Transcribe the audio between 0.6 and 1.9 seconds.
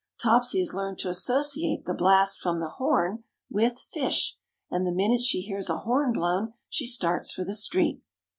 has learned to associate